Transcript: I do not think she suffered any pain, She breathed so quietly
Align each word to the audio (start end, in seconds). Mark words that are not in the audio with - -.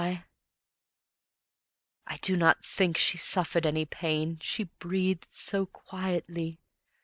I 0.01 0.25
do 2.23 2.35
not 2.35 2.65
think 2.65 2.97
she 2.97 3.19
suffered 3.19 3.67
any 3.67 3.85
pain, 3.85 4.39
She 4.41 4.63
breathed 4.79 5.27
so 5.31 5.67
quietly 5.67 6.59